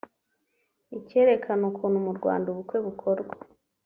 ikerekana 0.97 1.63
ukuntu 1.71 1.97
mu 2.05 2.11
Rwanda 2.17 2.45
ubukwe 2.49 2.77
bukorwa 2.85 3.33